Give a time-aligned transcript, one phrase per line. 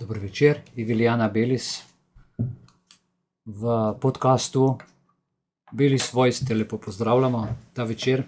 [0.00, 1.82] Dobro večer, Iviljana Belis.
[3.44, 4.78] V podkastu
[5.72, 8.22] Belis Voice te lepo pozdravljamo ta večer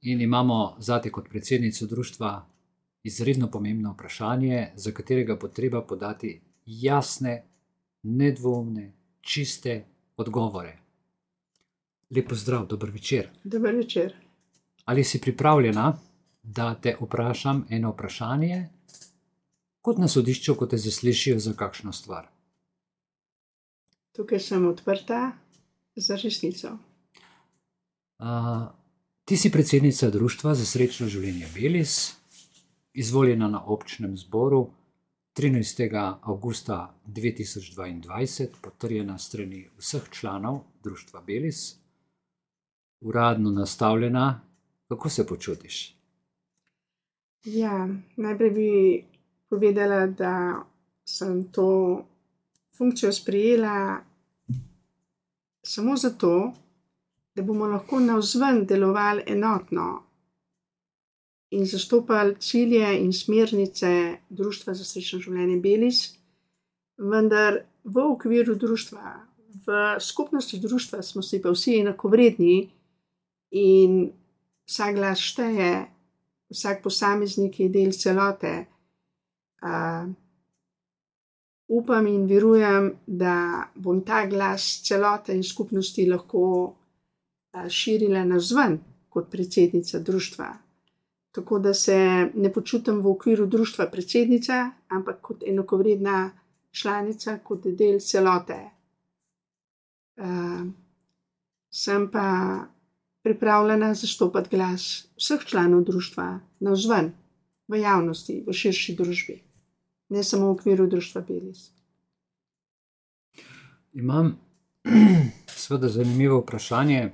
[0.00, 2.46] in imamo zate kot predsednico društva
[3.02, 7.44] izredno pomembno vprašanje, za katerega bo treba podati jasne,
[8.02, 9.84] nedvoumne, čiste
[10.16, 10.78] odgovore.
[12.10, 13.28] Lep pozdrav, dober večer.
[13.44, 14.14] Dober večer.
[14.84, 15.98] Ali si pripravljena,
[16.42, 18.75] da te vprašam eno vprašanje,
[19.86, 22.26] kot na sodišču, ko te zaslišijo za kakšno stvar?
[24.18, 25.20] Tukaj sem odprta
[25.94, 26.72] za resnico.
[28.18, 28.66] Uh,
[29.24, 32.16] ti si predsednica Društva za srečno življenje Belis,
[32.98, 34.64] izvoljena na občnem zboru
[35.38, 35.86] 13.
[36.22, 41.76] augusta 2022, potrjena strani vseh članov Društva Belis,
[43.00, 44.40] uradno nastavljena.
[44.88, 45.76] Kako se počutiš?
[47.44, 48.70] Ja, najprej bi
[49.48, 50.64] povedala, da
[51.04, 52.04] sem to
[52.76, 54.00] funkcijo sprejela
[55.66, 56.52] samo zato,
[57.34, 60.02] da bomo lahko navzven delovali enotno
[61.50, 66.00] in zastopali cilje in smernice Društva za srečno življenje Belis,
[66.98, 69.12] vendar v okviru društva,
[69.66, 72.70] v skupnosti društva smo si pa vsi enakovredni
[73.50, 74.10] in
[74.66, 75.86] vsak glas šteje,
[76.50, 78.66] vsak posameznik je del celote.
[79.62, 80.12] Uh,
[81.68, 89.30] upam in verujem, da bom ta glas celote in skupnosti lahko uh, širila navzven kot
[89.30, 90.52] predsednica društva.
[91.32, 91.98] Tako da se
[92.34, 96.30] ne počutim v okviru društva predsednica, ampak kot enakovredna
[96.70, 98.60] članica, kot del celote.
[100.16, 100.64] Uh,
[101.70, 102.28] sem pa
[103.22, 107.12] pripravljena zastopati glas vseh članov društva navzven,
[107.68, 109.36] v javnosti, v širši družbi,
[110.14, 111.70] ne samo v okviru društva Belis.
[113.96, 114.36] Imam
[115.62, 117.10] seveda zanimivo vprašanje.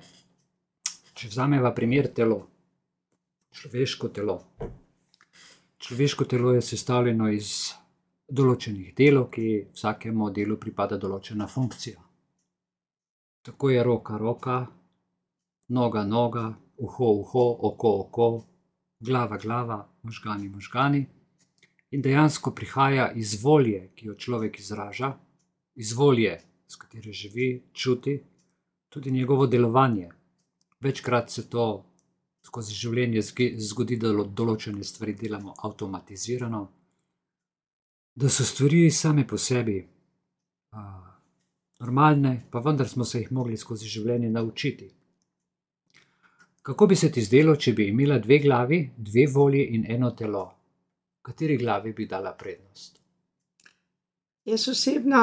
[1.14, 2.40] Če vzamemo primer telo,
[3.54, 4.40] človeško telo.
[5.78, 7.52] Človeško telo je sestavljeno iz
[8.28, 12.00] določenih delov, ki vsakemu delu pripada določena funkcija.
[13.46, 14.56] Tako je roka, roka,
[15.68, 16.46] noga, noga,
[16.78, 18.28] uho, uho, oko, oko,
[19.02, 21.06] glava, glava, možgani, možgani.
[21.90, 25.12] In dejansko prihaja iz volje, ki jo človek izraža,
[25.74, 28.20] iz volje, s katero živi, čuti,
[28.88, 30.08] tudi njegovo delovanje.
[30.80, 31.84] Večkrat se to
[32.46, 33.22] skozi življenje
[33.66, 36.62] zgodi, da določene stvari delamo avtomatizirano,
[38.14, 40.80] da so stvari same po sebi uh,
[41.80, 44.90] normalne, pa vendar smo se jih mogli skozi življenje naučiti.
[46.62, 50.44] Kako bi se ti zdelo, če bi imela dve glavi, dve volje in eno telo?
[51.22, 53.00] Kateri glavi bi dala prednost?
[54.44, 55.22] Jaz osebno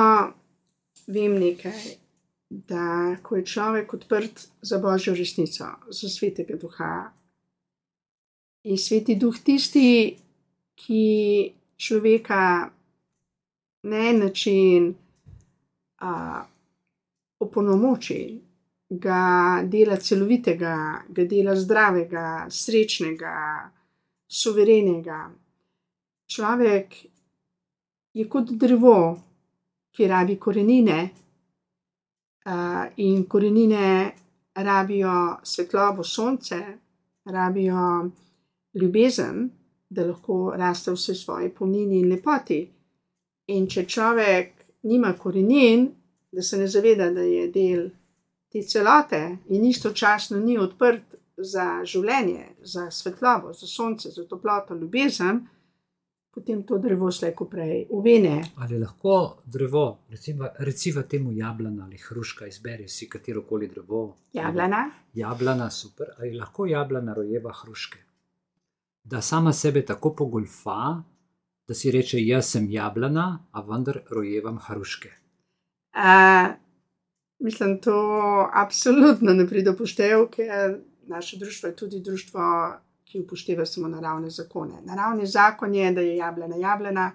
[1.07, 1.79] vem nekaj,
[2.50, 6.91] da ko je človek odprt za božjo resnico, za svetega duha,
[8.63, 10.17] je sveti duh tisti,
[10.75, 11.03] ki
[11.77, 12.69] človeka
[13.83, 16.41] na en način uh,
[17.39, 18.21] opolnomoči,
[18.89, 23.35] ga dela celovitega, ga dela zdravega, srečnega,
[24.27, 25.19] suverenega.
[26.29, 26.95] Človek
[28.13, 28.97] je kot drevo,
[29.94, 31.00] ki rabi korenine,
[32.97, 34.11] in korenine
[34.55, 36.59] rabijo svetlobo sonce,
[37.25, 38.09] rabijo
[38.73, 39.50] ljubezen,
[39.89, 42.59] da lahko raste vse svoje polnini in lepoti.
[43.47, 45.89] In če človek nima korenin,
[46.31, 47.89] da se ne zaveda, da je del
[48.51, 55.45] te celote in istočasno ni odprt za življenje, za svetlobo, za sonce, za toploto, ljubezen,
[56.33, 58.41] potem to drevo slejko prej uvene.
[58.57, 64.03] Ali lahko drevo, recimo, recimo temu jablana ali hruška, izberi si katero koli drevo?
[64.33, 64.83] Jablana.
[65.13, 66.13] Jablana, super.
[66.19, 68.03] Ali lahko jablana rojeva hruške?
[69.03, 71.03] Da sama sebe tako pogolfa,
[71.67, 75.09] da si reče: Jaz sem jablana, a vendar rojevam hruške.
[75.95, 76.53] Uh,
[77.39, 80.77] Mislim, to absolutno ne pride upoštev, ker
[81.07, 82.41] naše društvo je tudi društvo,
[83.06, 84.81] ki upošteva samo naravne zakone.
[84.86, 87.12] Naravni zakon je, da je jablena jablena,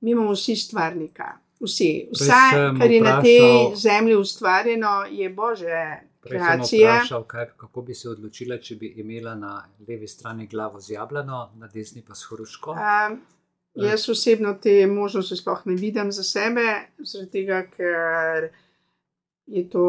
[0.00, 1.32] mi imamo vsi stvarnika.
[1.60, 2.08] Vsi.
[2.12, 2.32] Vse,
[2.78, 6.00] kar je na tej zemlji ustvarjeno, je bože.
[6.24, 9.56] Vprašal, kaj, kako bi se odločila, če bi imela na
[9.88, 12.76] levi strani glavo z jablano, na desni pa s hruško?
[12.78, 13.16] Um,
[13.74, 16.66] jaz osebno te možnosti sploh ne vidim za sebe,
[16.98, 18.48] zaradi tega, ker
[19.46, 19.86] je to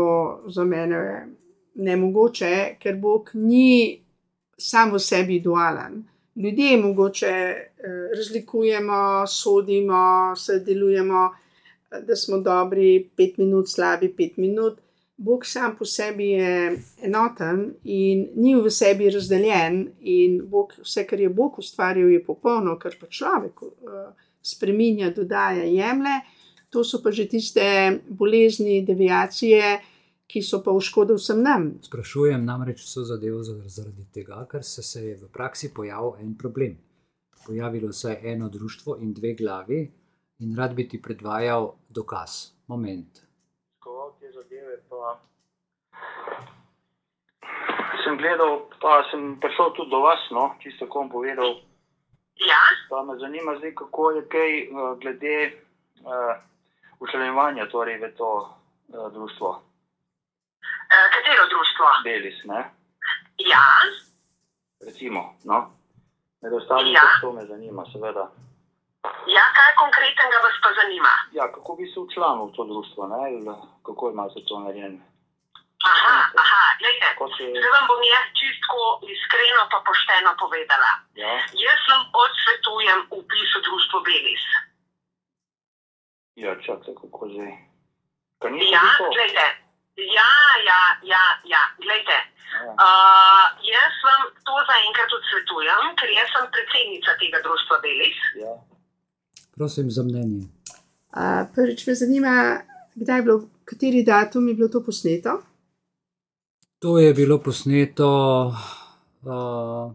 [0.47, 1.27] za mene
[1.75, 3.99] nemogoče, ker Bog ni
[4.57, 6.03] sam v sebi dualen.
[6.35, 7.55] Ljudje mogoče
[8.17, 11.29] razlikujemo, sodimo, se delujemo,
[12.07, 14.79] da smo dobri pet minut, slabi pet minut.
[15.17, 21.19] Bog sam po sebi je enoten in ni v sebi razdeljen, in Bog, vse, kar
[21.19, 23.61] je Bog ustvaril, je popolno, kar pa človek
[24.41, 26.17] spremenja, dodaja, jemlje.
[26.73, 27.63] To so pa že tiste
[28.09, 29.81] bolezni, deviacije,
[30.25, 31.67] ki so pa v škodo vsem nam.
[31.85, 36.79] Sprašujem namreč vso zadevo zaradi tega, ker se, se je v praksi pojavil en problem.
[37.45, 39.91] Pojavilo se je eno društvo in dve glavi,
[40.39, 42.57] in rad bi ti predvajal dokaz.
[42.67, 43.21] Moment.
[44.19, 44.81] te zadeve.
[44.89, 45.19] Pa...
[48.03, 51.61] Sem gledal, pa sem prišel tudi do vas, no, čisto kom povedal.
[52.41, 55.37] Ja, Pa me zanima zdaj, kako je kaj uh, glede
[56.01, 56.33] uh,
[56.99, 58.29] učlanjevanja torej v to
[58.89, 59.49] uh, društvo,
[60.87, 61.85] eh, katero društvo?
[62.03, 62.61] Belis, ne?
[63.39, 63.65] Ja,
[64.81, 65.57] Recimo, no.
[66.41, 67.01] Med ostalim, Ja.
[67.21, 68.25] to me zanima, seveda.
[69.27, 71.13] ja, kaj konkretnega vas pa zanima?
[71.31, 73.15] Ja, kako bi se učlanil v to društvo, ne?
[73.17, 73.39] Ali
[73.85, 74.99] kako imate to narejeno?
[75.85, 77.23] Aha, aha, gledajte.
[77.37, 78.77] Se, Zdaj vam bom jaz čisto
[79.13, 80.91] iskreno pa pošteno povedala.
[81.15, 81.33] ja,
[81.65, 84.45] Jaz vam odsvetujem upis v društvo Belis.
[86.35, 87.53] Ja, čakaj, kako zdaj.
[88.75, 89.47] Ja, gledajte.
[90.17, 90.33] Ja,
[90.69, 90.81] ja,
[91.13, 92.17] ja, ja, gledajte.
[92.65, 92.71] Ja.
[92.85, 98.19] Uh, jaz vam to zaenkrat odsvetujem, ker jaz sem predsednica tega društva Belis.
[98.43, 98.53] Ja.
[99.55, 100.43] Prosim za mnenje.
[101.13, 102.35] A, prvič me zanima,
[102.95, 105.41] kdaj je bilo, kateri datum je bilo to posneto.
[106.79, 108.09] To je bilo posneto
[109.23, 109.91] uh,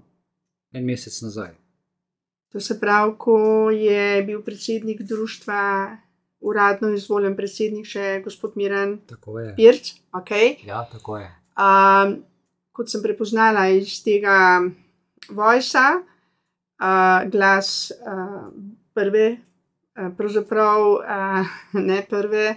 [0.73, 1.51] en mesec nazaj.
[2.53, 5.91] To se pravi, ko je bil predsednik društva,
[6.41, 8.99] uradno izvoljen predsednik, še gospod Miren.
[9.57, 9.95] Pirč.
[10.21, 10.57] Okay.
[10.67, 11.29] Ja, tako je.
[11.59, 12.21] Um,
[12.73, 14.63] kot sem prepoznala iz tega
[15.35, 18.49] vojsa, uh, glas uh,
[18.95, 19.27] prve,
[19.99, 21.57] uh, pravzaprav uh,
[21.91, 22.53] ne prve,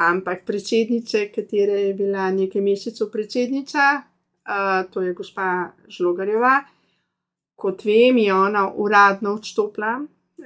[0.00, 6.58] ampak predsednice, katera je bila nekaj mesecev predsednica, uh, to je gospa Žlogarjeva.
[7.60, 9.98] Kot vem, je ona uradno odstopila,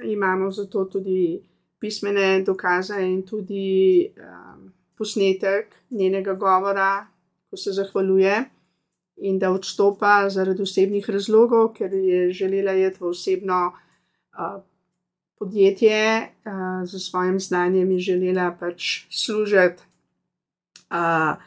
[0.03, 1.39] imamo zato tudi
[1.85, 7.05] pismene dokaze in tudi um, posnetek njenega govora,
[7.49, 8.39] ko se zahvaljuje
[9.17, 14.57] in da odstopa zaradi osebnih razlogov, ker je želela iti v osebno uh,
[15.39, 16.01] podjetje,
[16.45, 19.85] uh, z svojim znanjem je želela pač služiti
[20.89, 21.37] uh,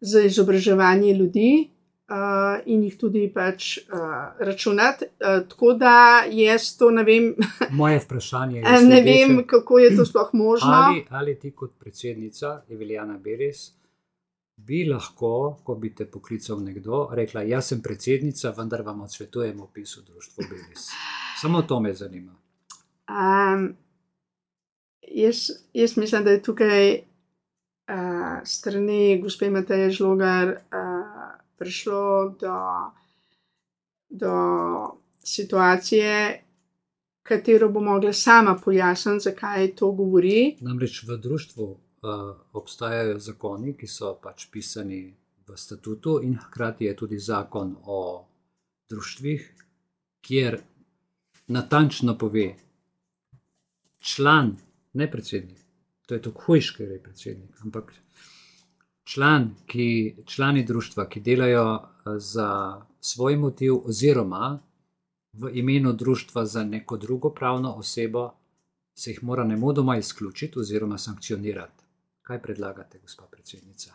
[0.00, 1.70] za izobraževanje ljudi.
[2.10, 5.06] Uh, in jih tudi pač uh, računati.
[5.20, 7.28] Uh, tako da jaz to ne vem,
[7.80, 9.04] Moje vprašanje je, ne sledeče.
[9.04, 10.72] vem kako je to sploh možno.
[10.72, 13.70] ali, ali ti kot predsednica Evilijana Beres
[14.66, 19.96] bi lahko, ko bi te poklical nekdo, rekla: Jaz sem predsednica, vendar vam odsvetujem opis
[19.96, 20.88] v društvu Beres.
[21.40, 22.34] Samo to me zanima.
[23.10, 23.76] Um,
[25.02, 30.99] jaz, jaz mislim, da je tukaj uh, strani gospe Mateje Žlogar uh,
[31.60, 32.56] prišlo do,
[34.08, 34.34] do
[35.24, 36.14] situacije,
[37.22, 40.56] katero bo mogla sama pojasniti, zakaj to govori.
[40.60, 41.78] Namreč v društvu uh,
[42.52, 45.02] obstajajo zakoni, ki so pač pisani
[45.46, 48.00] v statutu, in hkrati je tudi zakon o
[48.90, 49.46] društvih,
[50.20, 50.60] kjer
[51.46, 52.54] natančno pove,
[53.98, 54.56] član,
[54.92, 55.58] ne predsednik,
[56.06, 57.92] to je tako hujš, ker je predsednik, ampak
[59.04, 64.58] član, ki, člani društva, ki delajo eh, za svoj motiv, oziroma
[65.32, 68.30] v imenu društva za neko drugo pravno osebo,
[68.94, 71.84] se jih mora nemudoma izključiti oziroma sankcionirati.
[72.22, 73.94] Kaj predlagate, gospa predsednica?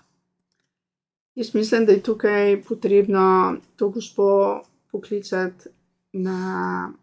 [1.35, 5.69] Jaz mislim, da je tukaj potrebno to gospo poklicati
[6.13, 6.93] na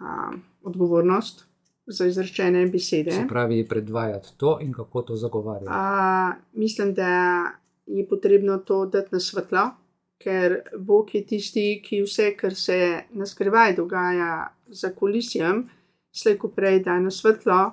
[0.00, 1.47] a, odgovornost
[1.88, 3.10] za izrečene besede.
[3.10, 5.70] Se pravi, predvajati to in kako to zagovarjati.
[5.70, 7.42] A, mislim, da
[7.86, 9.70] je potrebno to dati na svetlo,
[10.18, 15.68] ker Bog je tisti, ki vse, kar se na skrivaj dogaja za kulisjem,
[16.12, 17.72] slejko prej da na svetlo.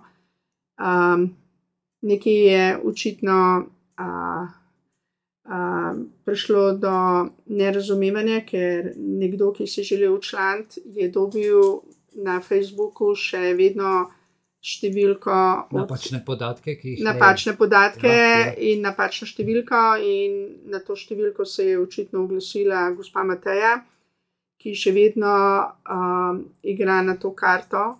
[0.79, 1.35] Um,
[2.01, 3.65] nekaj je očitno
[3.97, 4.47] a,
[5.43, 5.95] a,
[6.25, 6.95] prišlo do
[7.45, 11.59] nerazumevanja, ker nekdo, ki se želi učlaniti, je dobil
[12.15, 14.05] na Facebooku še vedno
[14.65, 15.33] številko
[15.69, 18.45] od Napačne podatke, ki jih ne- napačne podatke Ja, ja, ja.
[18.45, 18.53] ja.
[18.71, 20.39] in napačno številko, in
[20.71, 23.75] na to številko se je očitno oglasila gospa Mateja,
[24.57, 25.35] ki še vedno
[25.85, 27.99] um, igra na to karto.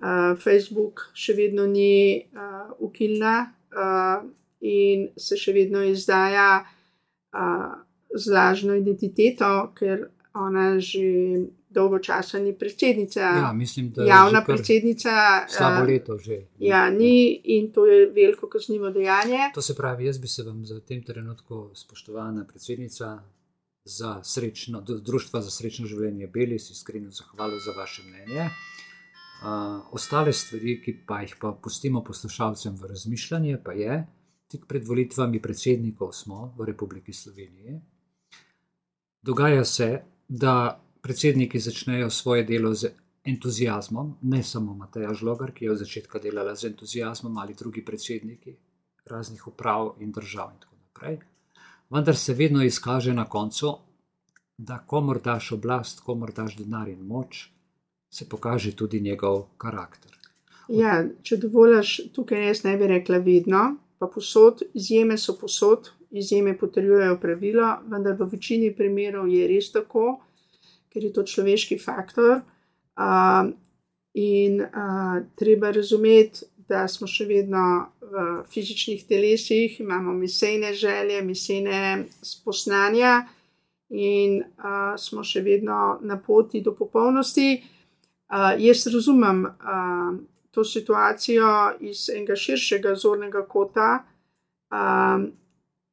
[0.00, 3.34] Uh, Facebook še vedno ni uh, ukilna
[3.76, 4.24] uh,
[4.64, 7.74] in se še vedno izdaja uh,
[8.14, 11.04] z lažno identiteto, ker ona že
[11.70, 15.10] dolgo časa ni predsednica, Ja, mislim, da je javna predsednica.
[15.48, 16.46] slabo eh, leto že.
[16.58, 19.50] Ja, ni in to je veliko kaznivo dejanje.
[19.54, 23.18] To se pravi, jaz bi se vam za tem trenutku, spoštovana predsednica,
[23.84, 28.50] za srečno, Društva za srečno življenje Belis, iskreno zahvalil za vaše mnenje.
[29.38, 34.00] Uh, ostale stvari, ki pa jih pa pustimo poslušalcem v razmišljanje, pa je,
[34.50, 37.78] tik pred volitvami predsednikov smo v Republiki Sloveniji.
[39.22, 42.90] Dogaja se, da predsedniki začnejo svoje delo z
[43.24, 48.52] entuzijazmom, ne samo Mateja Žlogar, ki je od začetka delala z entuzijazmom, ali drugi predsedniki
[49.08, 51.16] raznih uprav in držav in tako naprej.
[51.90, 53.72] Vendar se vedno izkaže na koncu,
[54.58, 57.48] da komor daš oblast, komor daš denar in moč,
[58.10, 60.12] se pokaže tudi njegov karakter.
[60.68, 63.64] Ja, če dovoliš, tukaj jaz ne bi rekla vedno,
[63.98, 70.18] pa posod, izjeme so posod, izjeme potrjujejo pravilo, vendar v večini primerov je res tako,
[70.92, 72.40] ker je to človeški faktor.
[72.98, 73.52] Uh,
[74.14, 77.64] in uh, treba razumeti, da smo še vedno
[78.02, 83.22] v fizičnih telesih, imamo misejne želje, misejne spoznanja
[83.88, 87.62] in uh, smo še vedno na poti do popolnosti.
[88.28, 90.18] Uh, jaz razumem uh,
[90.52, 94.02] to situacijo iz enega širšega zornega kota
[94.68, 95.30] um,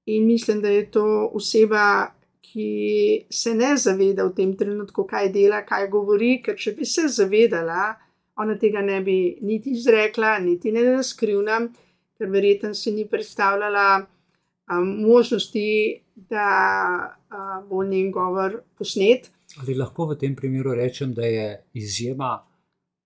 [0.06, 2.12] in mislim, da je to oseba,
[2.46, 7.08] ki se ne zaveda v tem trenutku, kaj dela, kaj govori, ker če bi se
[7.12, 7.96] zavedala,
[8.42, 11.60] ona tega ne bi niti izrekla, niti ne razkrivna,
[12.18, 15.68] ker verjetno si ni predstavljala um, možnosti,
[16.16, 16.50] da
[17.12, 19.32] uh, bo njen govor posnet.
[19.60, 22.38] Ali lahko v tem primeru rečem, da je izjema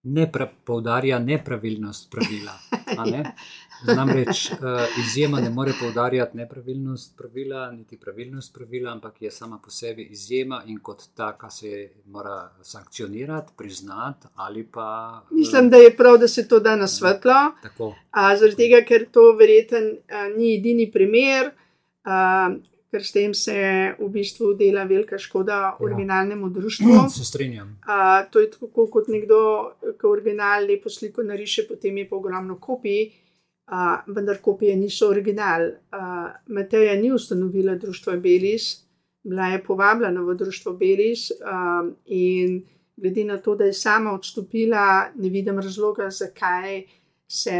[0.04, 0.32] ne
[0.66, 2.54] poudarja nepravilnost pravila?
[2.98, 3.24] a Ne?
[3.88, 4.58] Namreč uh,
[5.00, 10.64] izjema ne more poudarjati nepravilnost pravila, niti pravilnost pravila, ampak je sama po sebi izjema
[10.66, 15.22] in kot taka se mora sankcionirati, priznati ali pa.
[15.32, 17.34] eh, Mislim, da je prav, da se to da na svetlo.
[18.40, 19.80] Zaradi tega, ker to verjetno
[20.38, 21.52] ni edini primer,
[22.04, 22.50] a,
[22.92, 23.56] ker s tem se
[24.00, 27.00] v bistvu dela velika škoda originalnemu društvu.
[27.18, 27.80] Se strinjam.
[27.86, 29.72] A, to je tako kot nekdo,
[30.02, 33.12] ki original lepo sliko nariše, potem je pa ogromno kopij,
[33.70, 35.70] a, vendar kopije niso original.
[35.92, 38.86] A, Mateja ni ustanovila društva Belis,
[39.24, 42.64] bila je povabljena v društvo Belis a, in
[43.00, 46.84] glede na to, da je sama odstopila, ne vidim razloga, zakaj
[47.28, 47.60] se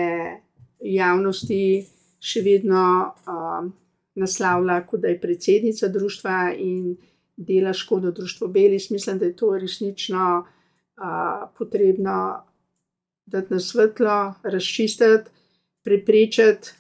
[0.80, 1.86] javnosti
[2.20, 2.84] še vedno
[3.28, 3.72] um,
[4.20, 6.98] naslavlja, kot da je predsednica društva in
[7.38, 8.90] dela škodo društvu Belis.
[8.90, 12.44] Mislim, da je to resnično uh, potrebno
[13.26, 15.32] dati na svetlo, razčistiti,
[15.90, 16.76] preprečiti,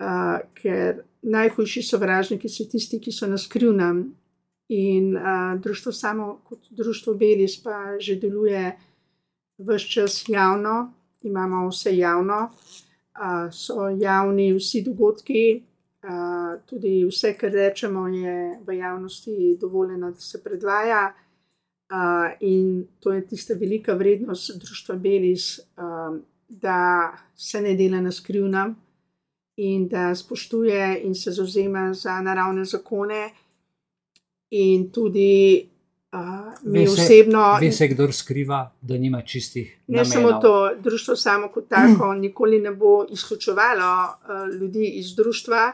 [0.00, 4.06] uh, ker najhujši sovražniki so tisti, ki so na skrivnem.
[4.72, 8.72] In uh, društvo samo kot društvo Belis pa že deluje
[9.58, 10.92] vse čas javno,
[11.22, 15.62] imamo vse javno, uh, so javni vsi dogodki,
[16.02, 21.12] uh, tudi vse, kar rečemo, je v javnosti dovoljeno, da se predvaja.
[21.92, 26.16] Uh, in to je tista velika vrednost društva Belis, uh,
[26.48, 26.78] da
[27.36, 28.76] se ne dela na skrivnem
[29.56, 33.30] in da spoštuje in se zauzema za naravne zakone.
[34.50, 35.68] In tudi
[36.12, 36.18] uh,
[36.62, 39.78] mi Ve se- osebno, Ve se, kdo skriva, da nima čistih.
[39.86, 40.12] ne namenov.
[40.12, 45.72] samo to, društvo samo kot tako, nikoli ne bo izključevalo uh, ljudi iz društva,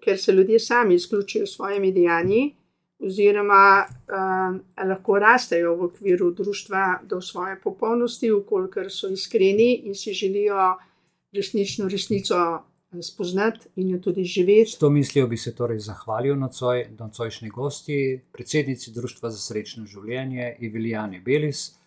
[0.00, 2.54] ker se ljudje sami izključijo s svojimi dejanji,
[3.00, 10.12] oziroma uh, lahko rastejo v okviru društva do svoje popolnosti, ukolikor so iskreni in si
[10.12, 10.76] želijo
[11.32, 14.70] resnično resnico eh, spoznati in jo tudi živeti.
[14.70, 20.56] S to mislijo bi se torej zahvalil nocoj, nocojšnji gosti, predsednici Društva za srečno življenje,
[20.60, 21.80] Ivilijani Belis,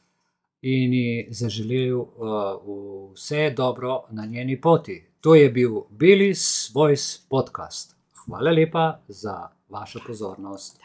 [0.62, 5.03] in ji zaželel uh, vse dobro na njeni poti.
[5.22, 7.96] To je bil Belis Voice podcast.
[8.25, 10.79] Hvala lepa za vašo pozornost.